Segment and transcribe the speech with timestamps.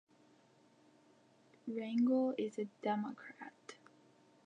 [1.69, 3.53] Rangel is a Democrat.